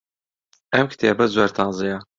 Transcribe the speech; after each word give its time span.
ئەم 0.73 0.85
کتێبە 0.91 1.25
زۆر 1.35 1.49
تازەیە. 1.57 1.97